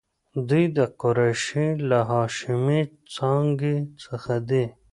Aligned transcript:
دوی 0.49 0.65
د 0.77 0.79
قریشو 1.01 1.67
له 1.89 1.99
هاشمي 2.11 2.81
څانګې 3.15 3.75
څخه 4.03 4.33
دي. 4.49 4.65